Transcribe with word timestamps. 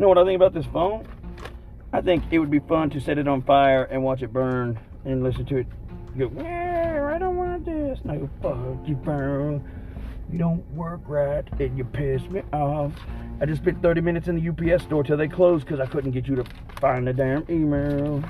You 0.00 0.04
know 0.04 0.08
what 0.08 0.16
I 0.16 0.24
think 0.24 0.36
about 0.36 0.54
this 0.54 0.64
phone? 0.72 1.06
I 1.92 2.00
think 2.00 2.24
it 2.30 2.38
would 2.38 2.50
be 2.50 2.60
fun 2.60 2.88
to 2.88 3.00
set 3.02 3.18
it 3.18 3.28
on 3.28 3.42
fire 3.42 3.84
and 3.84 4.02
watch 4.02 4.22
it 4.22 4.32
burn 4.32 4.80
and 5.04 5.22
listen 5.22 5.44
to 5.44 5.58
it 5.58 5.66
go, 6.16 6.32
yeah, 6.38 7.12
I 7.14 7.18
don't 7.18 7.36
want 7.36 7.66
this. 7.66 7.98
Go, 8.06 8.30
fuck 8.40 8.88
you, 8.88 8.98
phone. 9.04 9.62
You 10.32 10.38
don't 10.38 10.66
work 10.70 11.02
right 11.04 11.44
and 11.60 11.76
you 11.76 11.84
piss 11.84 12.22
me 12.30 12.40
off. 12.50 12.94
I 13.42 13.44
just 13.44 13.60
spent 13.60 13.82
30 13.82 14.00
minutes 14.00 14.26
in 14.26 14.42
the 14.42 14.72
UPS 14.72 14.84
store 14.84 15.04
till 15.04 15.18
they 15.18 15.28
closed 15.28 15.66
because 15.66 15.80
I 15.80 15.86
couldn't 15.86 16.12
get 16.12 16.26
you 16.26 16.36
to 16.36 16.44
find 16.80 17.06
the 17.06 17.12
damn 17.12 17.44
email. 17.50 18.24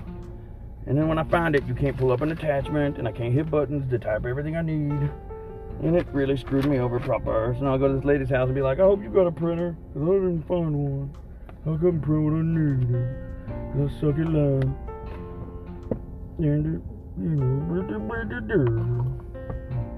And 0.89 0.99
then 0.99 1.07
when 1.07 1.19
I 1.19 1.23
find 1.23 1.55
it, 1.55 1.65
you 1.69 1.77
can't 1.77 1.97
pull 1.97 2.11
up 2.11 2.21
an 2.21 2.33
attachment 2.33 2.99
and 2.99 3.07
I 3.07 3.13
can't 3.13 3.33
hit 3.33 3.49
buttons 3.49 3.89
to 3.93 3.99
type 4.01 4.27
everything 4.27 4.57
I 4.57 4.63
need. 4.63 5.09
And 5.85 5.95
it 5.95 6.09
really 6.11 6.37
screwed 6.37 6.67
me 6.67 6.81
over 6.81 6.99
proper. 6.99 7.55
So 7.57 7.65
now 7.65 7.75
I'll 7.75 7.79
go 7.79 7.87
to 7.87 7.95
this 7.95 8.05
lady's 8.05 8.31
house 8.31 8.47
and 8.47 8.57
be 8.57 8.61
like, 8.61 8.81
I 8.81 8.83
hope 8.83 9.05
you 9.05 9.09
got 9.09 9.29
a 9.29 9.31
printer 9.31 9.77
because 9.95 10.09
I 10.09 10.13
didn't 10.15 10.49
find 10.49 10.75
one. 10.75 11.17
I 11.67 11.77
couldn't 11.77 12.01
print 12.01 12.25
what 12.25 12.33
I 12.33 12.43
needed. 12.43 13.17
I 13.75 13.87
suck 14.01 14.17
it 14.19 14.27
loud. 14.27 14.65
And, 16.39 16.83
you 17.21 17.29
know, 17.29 17.75
I 17.75 17.83
don't 17.85 18.09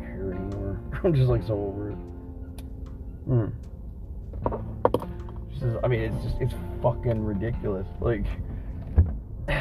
care 0.01 0.33
anymore. 0.33 0.81
I'm 1.05 1.15
just 1.15 1.29
like 1.29 1.45
so 1.45 1.55
over 1.55 1.91
it. 1.91 1.97
Hmm. 3.27 3.47
Says, 5.61 5.77
I 5.85 5.87
mean, 5.87 6.01
it's 6.01 6.25
just, 6.25 6.37
it's 6.41 6.55
fucking 6.83 7.25
ridiculous. 7.25 7.87
Like, 8.01 8.27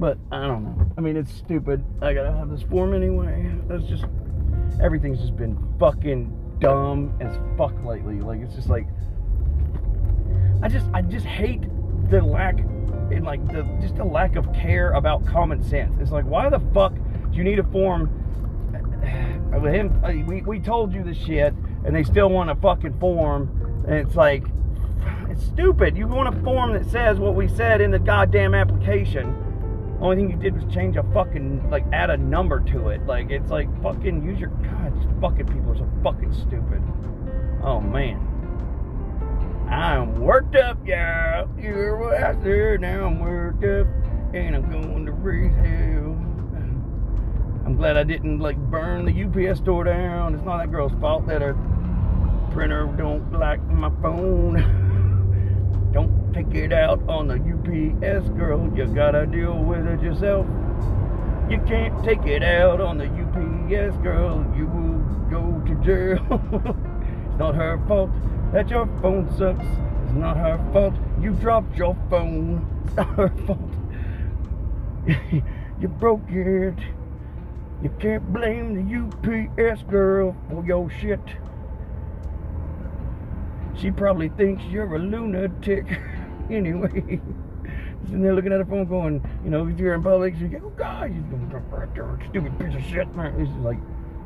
but 0.00 0.18
I 0.32 0.48
don't 0.48 0.64
know. 0.64 0.92
I 0.98 1.00
mean, 1.00 1.16
it's 1.16 1.32
stupid. 1.32 1.84
I 2.02 2.14
gotta 2.14 2.32
have 2.32 2.50
this 2.50 2.62
form 2.62 2.94
anyway. 2.94 3.54
That's 3.68 3.84
just, 3.84 4.06
everything's 4.82 5.20
just 5.20 5.36
been 5.36 5.56
fucking 5.78 6.56
dumb 6.58 7.16
as 7.20 7.38
fuck 7.56 7.80
lately. 7.84 8.20
Like, 8.20 8.40
it's 8.40 8.56
just 8.56 8.68
like, 8.68 8.88
I 10.62 10.68
just, 10.68 10.86
I 10.92 11.02
just 11.02 11.26
hate 11.26 11.62
the 12.10 12.22
lack, 12.22 12.58
in 13.10 13.22
like 13.24 13.46
the, 13.48 13.62
just 13.80 13.96
the 13.96 14.04
lack 14.04 14.36
of 14.36 14.52
care 14.52 14.92
about 14.92 15.26
common 15.26 15.62
sense. 15.62 15.96
It's 16.00 16.10
like, 16.10 16.24
why 16.24 16.48
the 16.50 16.60
fuck 16.74 16.94
do 16.94 17.36
you 17.36 17.44
need 17.44 17.58
a 17.58 17.64
form? 17.64 18.10
With 19.62 19.72
him, 19.72 20.04
uh, 20.04 20.12
we, 20.26 20.42
we 20.42 20.60
told 20.60 20.92
you 20.92 21.02
this 21.02 21.16
shit, 21.16 21.54
and 21.84 21.94
they 21.94 22.04
still 22.04 22.28
want 22.28 22.50
a 22.50 22.54
fucking 22.56 22.98
form, 22.98 23.84
and 23.86 23.94
it's 23.94 24.14
like, 24.14 24.44
it's 25.30 25.42
stupid. 25.44 25.96
You 25.96 26.06
want 26.06 26.34
a 26.34 26.42
form 26.42 26.72
that 26.74 26.88
says 26.90 27.18
what 27.18 27.34
we 27.34 27.48
said 27.48 27.80
in 27.80 27.90
the 27.90 27.98
goddamn 27.98 28.54
application. 28.54 29.34
Only 30.00 30.16
thing 30.16 30.30
you 30.30 30.36
did 30.36 30.54
was 30.54 30.72
change 30.72 30.96
a 30.96 31.02
fucking 31.14 31.70
like 31.70 31.84
add 31.92 32.10
a 32.10 32.16
number 32.16 32.60
to 32.60 32.88
it. 32.88 33.04
Like 33.06 33.30
it's 33.30 33.50
like 33.50 33.68
fucking 33.82 34.22
use 34.22 34.38
your 34.38 34.50
God. 34.50 34.92
Fucking 35.20 35.46
people 35.46 35.72
are 35.72 35.76
so 35.76 35.88
fucking 36.02 36.32
stupid. 36.32 36.82
Oh 37.62 37.80
man. 37.80 38.27
Worked 40.28 40.56
up, 40.56 40.86
y'all. 40.86 41.48
You're 41.58 41.96
what 41.96 42.22
I 42.22 42.34
said. 42.42 42.82
Now 42.82 43.06
I'm 43.06 43.18
worked 43.18 43.64
up, 43.64 43.86
and 44.34 44.56
I'm 44.56 44.70
going 44.70 45.06
to 45.06 45.12
raise 45.12 45.54
hell. 45.54 46.12
I'm 47.64 47.76
glad 47.78 47.96
I 47.96 48.02
didn't 48.02 48.38
like 48.38 48.58
burn 48.58 49.06
the 49.06 49.24
UPS 49.24 49.60
store 49.60 49.84
down. 49.84 50.34
It's 50.34 50.44
not 50.44 50.58
that 50.58 50.70
girl's 50.70 50.92
fault 51.00 51.26
that 51.28 51.40
her 51.40 51.54
printer 52.52 52.94
don't 52.98 53.32
like 53.32 53.62
my 53.68 53.88
phone. 54.02 54.56
don't 55.94 56.34
take 56.34 56.54
it 56.54 56.74
out 56.74 57.00
on 57.08 57.28
the 57.28 57.36
UPS 57.36 58.28
girl. 58.36 58.70
You 58.76 58.84
gotta 58.84 59.24
deal 59.24 59.56
with 59.56 59.86
it 59.86 60.02
yourself. 60.02 60.46
You 61.48 61.58
can't 61.66 62.04
take 62.04 62.26
it 62.26 62.42
out 62.42 62.82
on 62.82 62.98
the 62.98 63.06
UPS 63.06 63.96
girl. 64.02 64.44
You 64.54 64.66
will 64.66 64.98
go 65.30 65.58
to 65.66 65.74
jail. 65.82 66.20
it's 67.30 67.38
not 67.38 67.54
her 67.54 67.82
fault 67.88 68.10
that 68.52 68.68
your 68.68 68.86
phone 69.00 69.26
sucks. 69.38 69.64
Not 70.18 70.36
her 70.36 70.58
fault 70.72 70.94
you 71.20 71.32
dropped 71.34 71.76
your 71.76 71.96
phone. 72.10 72.66
It's 72.86 72.96
not 72.96 73.06
her 73.10 73.28
fault. 73.46 73.70
you 75.80 75.88
broke 75.88 76.28
it. 76.28 76.78
You 77.82 77.90
can't 78.00 78.32
blame 78.32 78.74
the 78.74 78.96
UPS 78.98 79.82
girl 79.84 80.36
for 80.50 80.64
your 80.64 80.90
shit. 80.90 81.20
She 83.76 83.92
probably 83.92 84.28
thinks 84.30 84.64
you're 84.64 84.92
a 84.96 84.98
lunatic 84.98 85.86
anyway. 86.50 87.20
And 88.10 88.24
they're 88.24 88.34
looking 88.34 88.54
at 88.54 88.58
her 88.58 88.64
phone 88.64 88.86
going, 88.86 89.22
you 89.44 89.50
know, 89.50 89.66
if 89.66 89.78
you're 89.78 89.92
in 89.92 90.02
public, 90.02 90.34
you 90.38 90.48
go, 90.48 90.62
oh 90.64 90.70
God, 90.70 91.14
you 91.14 91.22
stupid 92.30 92.58
piece 92.58 92.74
of 92.74 92.82
shit, 92.82 93.14
man. 93.14 93.38
It's 93.38 93.50
like, 93.62 93.76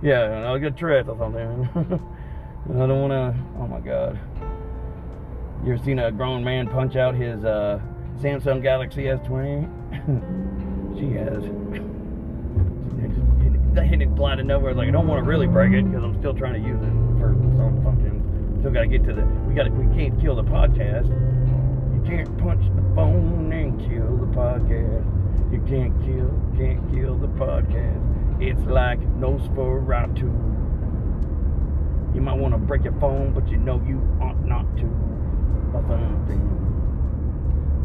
yeah, 0.02 0.46
I'll 0.46 0.58
get 0.58 0.76
Tourette's 0.76 1.08
or 1.08 1.18
something. 1.18 1.68
I 1.74 2.86
don't 2.86 3.08
want 3.08 3.10
to, 3.10 3.34
oh 3.58 3.66
my 3.66 3.80
God. 3.80 4.20
You 5.64 5.74
ever 5.74 5.84
seen 5.84 6.00
a 6.00 6.10
grown 6.10 6.42
man 6.42 6.66
punch 6.66 6.96
out 6.96 7.14
his 7.14 7.44
uh, 7.44 7.80
Samsung 8.18 8.64
Galaxy 8.64 9.04
S20? 9.04 9.70
she 10.98 11.14
has. 11.14 11.44
They 13.72 13.86
hit 13.86 14.02
it 14.02 14.08
of 14.08 14.44
nowhere. 14.44 14.74
Like 14.74 14.88
I 14.88 14.90
don't 14.90 15.06
want 15.06 15.22
to 15.22 15.28
really 15.28 15.46
break 15.46 15.72
it 15.72 15.84
because 15.84 16.02
I'm 16.02 16.18
still 16.18 16.34
trying 16.34 16.60
to 16.60 16.68
use 16.68 16.82
it 16.82 16.90
for 17.16 17.36
some 17.56 17.80
function. 17.84 18.58
Still 18.58 18.72
got 18.72 18.80
to 18.80 18.88
get 18.88 19.04
to 19.04 19.14
the. 19.14 19.22
We 19.46 19.54
got. 19.54 19.70
We 19.70 19.86
can't 19.96 20.20
kill 20.20 20.34
the 20.34 20.42
podcast. 20.42 21.06
You 21.94 22.02
can't 22.10 22.36
punch 22.38 22.64
the 22.74 22.82
phone 22.96 23.52
and 23.52 23.78
kill 23.78 24.16
the 24.16 24.26
podcast. 24.34 25.06
You 25.52 25.60
can't 25.70 25.94
kill. 26.02 26.28
Can't 26.58 26.90
kill 26.90 27.16
the 27.18 27.28
podcast. 27.38 28.02
It's 28.42 28.66
like 28.66 28.98
Nosferatu. 29.14 30.26
You 32.16 32.20
might 32.20 32.36
want 32.36 32.52
to 32.52 32.58
break 32.58 32.82
your 32.82 32.98
phone, 32.98 33.32
but 33.32 33.48
you 33.48 33.58
know 33.58 33.80
you 33.86 34.02
ought 34.20 34.44
not 34.44 34.66
to. 34.78 35.12
Something. 35.72 36.44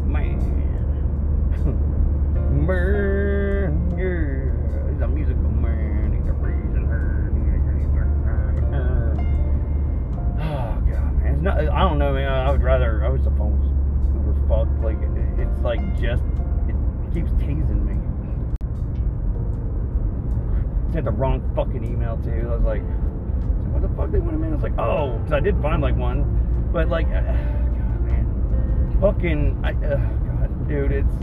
Man. 0.06 0.38
Man. 2.66 3.72
Yeah. 3.96 4.92
He's 4.92 5.00
a 5.00 5.08
musical 5.08 5.50
man. 5.50 6.12
He's 6.12 6.28
a 6.28 6.32
her. 6.86 7.32
Oh, 10.40 10.76
God, 10.86 11.12
man. 11.18 11.32
It's 11.32 11.42
not, 11.42 11.58
I 11.58 11.80
don't 11.80 11.98
know, 11.98 12.12
man. 12.12 12.28
I 12.30 12.50
would 12.50 12.62
rather, 12.62 13.04
I 13.04 13.08
was 13.08 13.24
the 13.24 13.30
phone's 13.32 13.64
super 14.12 14.34
fucked. 14.46 14.80
Like, 14.82 14.98
it's 15.38 15.60
like 15.60 15.80
just, 15.98 16.22
it 16.68 16.76
keeps 17.14 17.32
teasing 17.40 17.84
me. 17.86 17.96
Sent 20.92 21.04
the 21.06 21.10
wrong 21.10 21.40
fucking 21.56 21.84
email, 21.84 22.18
too. 22.18 22.50
I 22.50 22.54
was 22.54 22.64
like, 22.64 22.82
what 23.72 23.80
the 23.82 23.88
fuck 23.96 24.10
they 24.10 24.20
want 24.20 24.36
a 24.36 24.38
man? 24.38 24.52
I 24.52 24.54
was 24.54 24.62
like, 24.62 24.78
oh, 24.78 25.18
because 25.18 25.32
I 25.32 25.40
did 25.40 25.60
find 25.62 25.82
like 25.82 25.96
one, 25.96 26.70
but 26.72 26.88
like, 26.88 27.08
uh, 27.08 27.22
fucking, 29.00 29.60
I, 29.64 29.70
uh, 29.70 29.96
God, 29.96 30.68
dude, 30.68 30.92
it's. 30.92 31.14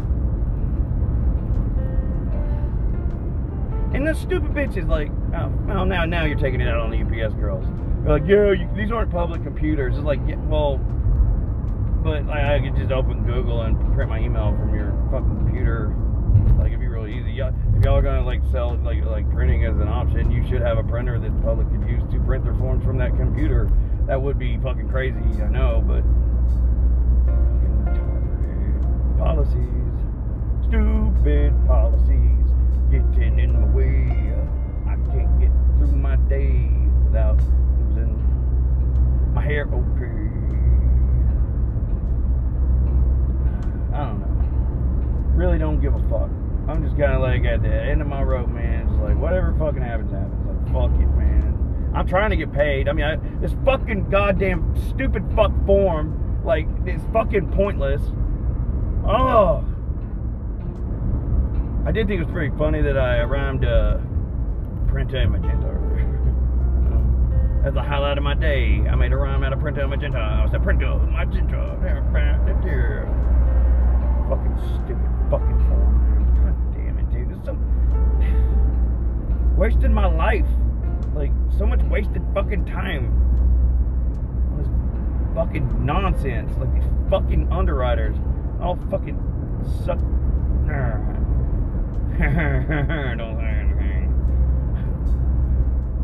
And 3.94 4.06
the 4.06 4.14
stupid 4.14 4.52
bitch 4.52 4.76
is 4.78 4.86
like, 4.86 5.10
oh, 5.36 5.52
well, 5.66 5.86
now, 5.86 6.06
now 6.06 6.26
you're 6.26 6.38
taking 6.38 6.60
it 6.60 6.68
out 6.68 6.80
on 6.80 6.92
the 6.92 7.00
UPS 7.00 7.34
girls. 7.36 7.66
They're 8.04 8.20
like, 8.20 8.28
yeah, 8.28 8.52
you, 8.52 8.70
these 8.76 8.92
aren't 8.92 9.12
public 9.12 9.44
computers. 9.44 9.96
It's 9.96 10.04
like, 10.04 10.20
yeah, 10.28 10.36
well, 10.36 10.78
but 12.04 12.26
like, 12.26 12.44
I 12.44 12.60
could 12.60 12.76
just 12.76 12.92
open 12.92 13.24
Google 13.26 13.62
and 13.62 13.78
print 13.96 14.10
my 14.10 14.20
email 14.20 14.52
from 14.60 14.76
your 14.76 14.92
fucking 15.12 15.38
computer. 15.38 15.96
Like, 16.60 16.68
it'd 16.68 16.80
be 16.80 16.88
really 16.88 17.18
easy. 17.18 17.32
Y'all, 17.32 17.54
if 17.76 17.84
y'all 17.84 17.96
are 17.96 18.02
gonna 18.02 18.24
like 18.24 18.42
sell 18.52 18.76
like 18.84 19.04
like 19.06 19.30
printing 19.32 19.66
as 19.66 19.76
an 19.78 19.88
option, 19.88 20.30
you 20.30 20.46
should 20.48 20.62
have 20.62 20.78
a 20.78 20.84
printer 20.84 21.18
that 21.18 21.36
the 21.36 21.42
public 21.42 21.70
could 21.72 21.90
use 21.90 22.04
to 22.12 22.20
print 22.20 22.44
their 22.44 22.54
forms 22.56 22.84
from 22.84 22.98
that 23.00 23.16
computer. 23.18 23.72
That 24.08 24.22
would 24.22 24.38
be 24.38 24.58
fucking 24.58 24.90
crazy, 24.90 25.18
I 25.42 25.48
know, 25.48 25.84
but 25.86 26.04
policies, 29.18 29.94
stupid 30.68 31.54
policies, 31.68 32.46
getting 32.92 33.40
in 33.40 33.54
my 33.54 33.68
way. 33.74 34.34
I 34.88 34.96
can't 35.12 35.40
get 35.40 35.52
through 35.78 35.96
my 35.96 36.16
day 36.28 36.70
without 37.06 37.40
losing 37.80 38.22
my 39.34 39.44
hair. 39.44 39.66
Okay, 39.66 40.32
I 43.94 44.06
don't 44.06 44.20
know. 44.20 45.36
Really 45.36 45.58
don't 45.58 45.82
give 45.82 45.96
a 45.96 46.00
fuck. 46.10 46.30
I'm 46.68 46.84
just 46.84 46.98
kind 46.98 47.14
of 47.14 47.22
like 47.22 47.46
at 47.46 47.62
the 47.62 47.70
end 47.70 48.02
of 48.02 48.08
my 48.08 48.24
rope, 48.24 48.50
man. 48.50 48.88
It's 48.88 49.00
like 49.02 49.18
whatever 49.18 49.54
fucking 49.58 49.82
happens, 49.82 50.12
happens. 50.12 50.48
Like 50.48 50.74
fuck 50.74 50.92
it, 51.00 51.08
man. 51.16 51.92
I'm 51.94 52.08
trying 52.08 52.32
to 52.32 52.36
get 52.36 52.52
paid. 52.52 52.90
I 52.90 52.94
mean, 52.94 53.06
I, 53.06 53.16
this 53.40 53.56
fucking 53.64 54.10
goddamn 54.10 54.76
stupid 54.90 55.24
fuck 55.36 55.52
form, 55.66 56.42
like 56.44 56.68
it's 56.86 57.04
fucking 57.14 57.52
pointless. 57.52 58.02
Oh, 59.08 59.64
I 61.86 61.92
did 61.92 62.08
think 62.08 62.20
it 62.20 62.24
was 62.26 62.34
pretty 62.34 62.58
funny 62.58 62.82
that 62.82 62.98
I 62.98 63.22
rhymed 63.22 63.64
uh, 63.64 64.00
Printa 64.88 65.20
and 65.20 65.32
Magenta 65.32 65.68
earlier. 65.68 66.06
Um, 66.90 67.62
That's 67.64 67.76
the 67.76 67.84
highlight 67.84 68.18
of 68.18 68.24
my 68.24 68.34
day. 68.34 68.82
I 68.90 68.96
made 68.96 69.12
a 69.12 69.18
rhyme 69.18 69.44
out 69.44 69.54
of 69.54 69.60
Printa 69.60 69.82
and 69.82 69.92
Magenta. 69.92 70.18
I 70.18 70.48
said 70.50 70.64
Printa, 70.64 70.98
Magenta. 70.98 71.78
Fucking 74.28 74.58
stupid 74.74 75.12
fucking 75.30 75.60
form. 75.70 76.26
God 76.42 76.58
damn 76.74 76.98
it, 76.98 77.06
dude. 77.12 77.30
It's 77.38 77.46
so 77.46 77.54
wasted 79.56 79.92
my 79.92 80.08
life. 80.08 80.50
Like 81.14 81.30
so 81.60 81.68
much 81.68 81.84
wasted 81.84 82.24
fucking 82.34 82.66
time. 82.66 83.14
this 84.58 84.68
fucking 85.36 85.86
nonsense. 85.86 86.58
Like 86.58 86.74
these 86.74 86.90
fucking 87.12 87.52
underwriters. 87.52 88.18
All 88.62 88.78
fucking 88.90 89.20
suck. 89.86 90.00
Don't 93.18 93.38
say 93.40 93.48
anything. 93.48 94.08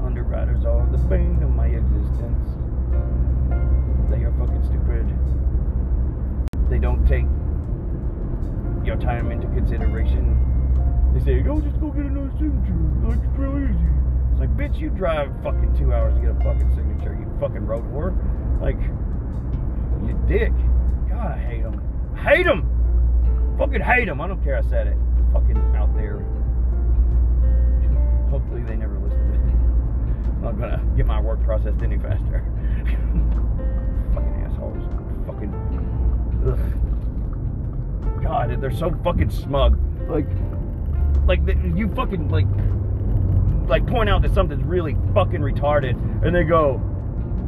Underwriters 0.03 0.65
are 0.65 0.86
the 0.92 0.98
bane 0.98 1.42
of 1.42 1.50
my 1.51 1.68
existence. 1.68 2.50
They 4.12 4.24
are 4.24 4.33
fucking 4.38 4.63
stupid. 4.65 5.07
They 6.69 6.80
don't 6.80 7.06
take 7.07 7.25
your 8.86 8.98
time 8.98 9.31
into 9.31 9.48
consideration. 9.48 10.38
They 11.13 11.19
say, 11.24 11.44
oh, 11.48 11.62
just 11.62 11.80
go 11.80 11.89
get 11.89 12.06
another 12.06 12.31
signature. 12.38 12.75
Like, 13.07 13.19
it's 13.24 13.38
real 13.38 13.57
easy. 13.57 13.89
It's 14.31 14.39
like, 14.39 14.56
bitch, 14.57 14.80
you 14.80 14.89
drive 14.89 15.31
fucking 15.44 15.75
two 15.77 15.94
hours 15.94 16.15
to 16.15 16.21
get 16.21 16.31
a 16.31 16.36
fucking 16.44 16.75
signature, 16.75 17.15
you 17.19 17.25
fucking 17.39 17.65
road 17.65 17.83
whore. 17.92 18.15
Like, 18.62 18.80
you 20.07 20.18
dick. 20.27 20.53
God, 21.09 21.31
I 21.31 21.38
hate 21.38 21.63
them. 21.63 21.90
Hate 22.21 22.45
them! 22.45 23.56
Fucking 23.57 23.81
hate 23.81 24.06
them. 24.06 24.21
I 24.21 24.27
don't 24.27 24.44
care 24.44 24.57
I 24.57 24.62
said 24.62 24.88
it. 24.88 24.97
Fucking 25.33 25.57
out 25.75 25.95
there. 25.95 26.19
Hopefully 28.29 28.62
they 28.63 28.75
never 28.75 28.97
listen 29.00 29.19
to 29.27 29.33
it. 29.33 29.41
I'm 30.35 30.41
not 30.41 30.59
gonna 30.59 30.83
get 30.95 31.06
my 31.06 31.19
work 31.19 31.44
processed 31.44 31.81
any 31.81 31.97
faster. 31.97 32.45
fucking 34.13 34.45
assholes. 34.45 34.83
Fucking. 35.25 35.53
Ugh. 36.47 36.81
God, 38.24 38.62
they're 38.62 38.71
so 38.71 38.91
fucking 39.03 39.31
smug. 39.31 39.79
Like, 40.07 40.27
like 41.25 41.45
the, 41.45 41.56
you 41.75 41.88
fucking 41.89 42.29
like, 42.29 42.45
like 43.67 43.85
point 43.88 44.09
out 44.09 44.21
that 44.21 44.33
something's 44.33 44.63
really 44.63 44.95
fucking 45.13 45.41
retarded, 45.41 45.95
and 46.24 46.35
they 46.35 46.44
go, 46.44 46.77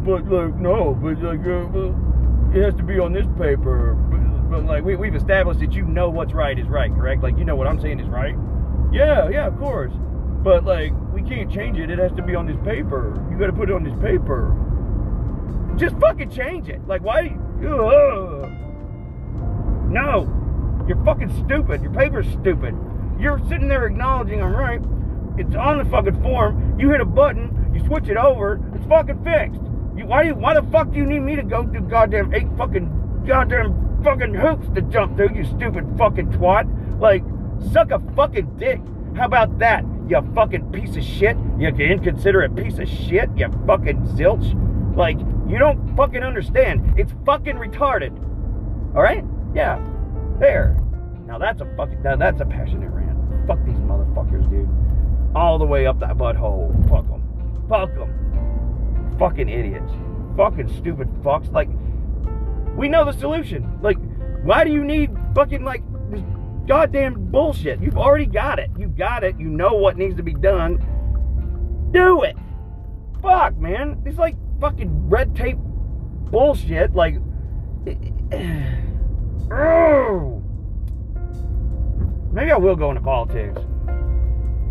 but 0.03 0.25
like 0.27 0.55
no, 0.55 0.95
but 0.95 1.21
like 1.21 1.45
uh, 1.45 2.57
it 2.57 2.63
has 2.63 2.73
to 2.75 2.83
be 2.83 2.99
on 2.99 3.13
this 3.13 3.27
paper. 3.37 3.93
But, 4.09 4.22
but 4.53 4.65
like 4.65 4.83
we, 4.83 4.95
we've 4.95 5.15
established 5.15 5.61
that 5.61 5.73
you 5.73 5.83
know 5.83 6.11
what's 6.11 6.31
right 6.31 6.59
is 6.59 6.67
right, 6.67 6.93
correct? 6.93 7.23
Like 7.23 7.39
you 7.39 7.43
know 7.43 7.55
what 7.55 7.65
I'm 7.65 7.81
saying 7.81 7.99
is 7.99 8.07
right. 8.07 8.35
Yeah, 8.91 9.27
yeah, 9.29 9.47
of 9.47 9.57
course. 9.57 9.91
But 10.43 10.63
like 10.63 10.93
we 11.11 11.23
can't 11.23 11.51
change 11.51 11.79
it. 11.79 11.89
It 11.89 11.97
has 11.97 12.11
to 12.11 12.21
be 12.21 12.35
on 12.35 12.45
this 12.45 12.57
paper. 12.63 13.19
You 13.31 13.39
got 13.39 13.47
to 13.47 13.53
put 13.53 13.71
it 13.71 13.73
on 13.73 13.83
this 13.83 13.95
paper. 13.95 14.55
Just 15.75 15.97
fucking 15.97 16.29
change 16.29 16.69
it. 16.69 16.87
Like 16.87 17.01
why? 17.01 17.35
Ugh. 17.65 18.51
No. 19.89 20.85
You're 20.87 21.03
fucking 21.03 21.33
stupid. 21.45 21.81
Your 21.81 21.91
paper's 21.91 22.27
stupid. 22.27 22.77
You're 23.17 23.39
sitting 23.49 23.67
there 23.67 23.87
acknowledging 23.87 24.43
I'm 24.43 24.55
right. 24.55 24.81
It's 25.35 25.55
on 25.55 25.79
the 25.79 25.85
fucking 25.85 26.21
form. 26.21 26.79
You 26.79 26.91
hit 26.91 27.01
a 27.01 27.05
button. 27.05 27.71
You 27.73 27.83
switch 27.87 28.07
it 28.07 28.17
over. 28.17 28.61
It's 28.75 28.85
fucking 28.85 29.23
fixed. 29.23 29.61
You, 29.97 30.05
why, 30.05 30.21
do 30.21 30.29
you, 30.29 30.35
why 30.35 30.53
the 30.53 30.61
fuck 30.71 30.91
do 30.91 30.97
you 30.97 31.07
need 31.07 31.21
me 31.21 31.35
to 31.37 31.43
go 31.43 31.63
through 31.63 31.89
goddamn 31.89 32.35
eight 32.35 32.47
fucking 32.55 33.23
goddamn 33.25 33.83
fucking 34.03 34.33
hoops 34.33 34.67
to 34.75 34.81
jump 34.81 35.17
through? 35.17 35.35
You 35.35 35.45
stupid 35.45 35.85
fucking 35.97 36.31
twat. 36.31 36.99
Like, 36.99 37.23
suck 37.71 37.91
a 37.91 37.99
fucking 38.15 38.57
dick. 38.57 38.81
How 39.15 39.25
about 39.25 39.59
that? 39.59 39.85
You 40.07 40.21
fucking 40.35 40.71
piece 40.71 40.95
of 40.95 41.03
shit. 41.03 41.37
You 41.57 41.69
inconsiderate 41.69 42.55
piece 42.55 42.77
of 42.79 42.87
shit. 42.89 43.29
You 43.35 43.47
fucking 43.65 44.01
zilch. 44.15 44.95
Like, 44.95 45.17
you 45.47 45.57
don't 45.57 45.95
fucking 45.95 46.23
understand. 46.23 46.99
It's 46.99 47.13
fucking 47.25 47.55
retarded. 47.55 48.15
All 48.95 49.01
right? 49.01 49.23
Yeah. 49.55 49.83
There. 50.39 50.77
Now 51.25 51.37
that's 51.37 51.61
a 51.61 51.65
fucking 51.77 52.03
now 52.03 52.15
that's 52.15 52.41
a 52.41 52.45
passionate 52.45 52.89
rant. 52.89 53.17
Fuck 53.47 53.63
these 53.65 53.77
motherfuckers, 53.77 54.49
dude. 54.49 54.69
All 55.35 55.57
the 55.57 55.65
way 55.65 55.87
up 55.87 55.99
that 55.99 56.17
butthole. 56.17 56.71
Fuck 56.89 57.07
them. 57.07 57.23
Fuck 57.69 57.93
them. 57.95 59.15
Fucking 59.17 59.49
idiots. 59.49 59.91
Fucking 60.37 60.67
stupid 60.77 61.07
fucks. 61.23 61.51
Like, 61.51 61.69
we 62.75 62.87
know 62.87 63.05
the 63.05 63.13
solution. 63.13 63.79
Like, 63.81 63.97
why 64.43 64.63
do 64.63 64.71
you 64.71 64.83
need 64.83 65.11
fucking 65.35 65.63
like 65.63 65.83
this 66.09 66.21
goddamn 66.67 67.31
bullshit? 67.31 67.81
You've 67.81 67.97
already 67.97 68.25
got 68.25 68.59
it. 68.59 68.69
You've 68.77 68.97
got 68.97 69.23
it. 69.23 69.39
You 69.39 69.47
know 69.47 69.73
what 69.73 69.97
needs 69.97 70.15
to 70.17 70.23
be 70.23 70.33
done. 70.33 70.77
Do 71.91 72.23
it. 72.23 72.35
Fuck, 73.21 73.57
man. 73.57 74.01
It's 74.05 74.17
like 74.17 74.35
fucking 74.59 75.09
red 75.09 75.35
tape 75.35 75.57
bullshit. 75.57 76.93
Like. 76.95 77.15
Oh. 79.51 80.41
Maybe 82.33 82.51
I 82.51 82.57
will 82.57 82.75
go 82.75 82.89
into 82.89 83.01
politics. 83.01 83.61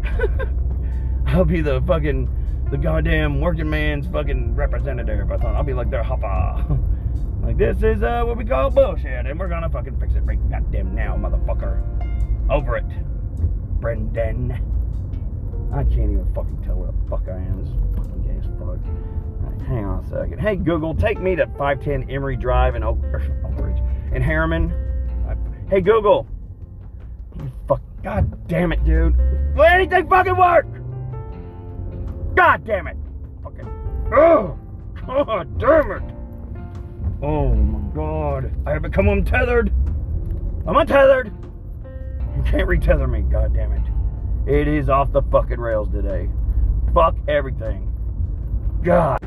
I'll 1.26 1.44
be 1.44 1.60
the 1.60 1.80
fucking 1.86 2.28
the 2.72 2.78
goddamn 2.78 3.40
working 3.40 3.70
man's 3.70 4.06
fucking 4.06 4.54
representative. 4.54 5.30
I 5.30 5.36
thought 5.36 5.54
I'll 5.54 5.62
be 5.62 5.74
like 5.74 5.90
their 5.90 6.02
Hoffa. 6.02 6.78
like 7.42 7.58
this 7.58 7.82
is 7.82 8.02
uh, 8.02 8.22
what 8.24 8.36
we 8.36 8.44
call 8.44 8.70
bullshit, 8.70 9.26
and 9.26 9.38
we're 9.38 9.48
gonna 9.48 9.68
fucking 9.68 9.98
fix 9.98 10.14
it 10.14 10.20
right 10.20 10.38
goddamn 10.50 10.94
now, 10.94 11.16
motherfucker. 11.16 11.80
Over 12.50 12.76
it, 12.76 12.84
Brendan. 13.80 14.52
I 15.72 15.84
can't 15.84 16.12
even 16.12 16.32
fucking 16.34 16.62
tell 16.64 16.76
where 16.76 16.92
the 16.92 17.10
fuck 17.10 17.28
I 17.28 17.38
am. 17.38 17.64
This 17.64 17.68
is 17.68 17.96
fucking 17.96 18.22
gay 18.22 18.38
as 18.38 18.44
fuck. 18.58 18.78
Right, 19.40 19.62
hang 19.66 19.84
on 19.84 20.04
a 20.04 20.08
second. 20.08 20.38
Hey 20.38 20.56
Google, 20.56 20.94
take 20.94 21.20
me 21.20 21.34
to 21.36 21.46
510 21.58 22.10
Emory 22.10 22.36
Drive 22.36 22.74
in 22.74 22.82
Oak, 22.82 22.98
Oak 23.44 23.58
Ridge 23.58 23.82
in 24.12 24.22
Harriman. 24.22 24.72
Hey 25.68 25.80
Google. 25.80 26.26
Fuck. 27.66 27.80
God 28.02 28.48
damn 28.48 28.72
it, 28.72 28.84
dude. 28.84 29.16
Will 29.56 29.64
anything 29.64 30.08
fucking 30.08 30.36
work? 30.36 30.66
God 32.34 32.64
damn 32.64 32.86
it. 32.86 32.96
Fucking. 33.42 33.66
Oh. 34.14 34.58
God 35.06 35.58
damn 35.58 35.90
it. 35.92 36.11
Oh 37.22 37.54
my 37.54 37.94
god. 37.94 38.52
I 38.66 38.72
have 38.72 38.82
become 38.82 39.08
untethered. 39.08 39.72
I'm 40.66 40.76
untethered. 40.76 41.32
You 42.36 42.42
can't 42.42 42.68
retether 42.68 43.08
me, 43.08 43.22
god 43.22 43.54
damn 43.54 43.72
it. 43.72 43.82
It 44.46 44.66
is 44.66 44.88
off 44.88 45.12
the 45.12 45.22
fucking 45.22 45.60
rails 45.60 45.88
today. 45.90 46.28
Fuck 46.92 47.16
everything. 47.28 47.88
God. 48.82 49.20